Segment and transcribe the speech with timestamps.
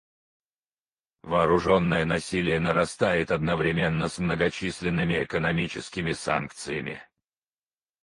[1.21, 7.03] Вооруженное насилие нарастает одновременно с многочисленными экономическими санкциями.